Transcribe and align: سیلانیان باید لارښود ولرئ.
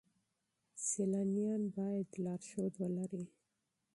سیلانیان 0.85 1.61
باید 1.75 2.09
لارښود 2.23 2.73
ولرئ. 2.77 3.25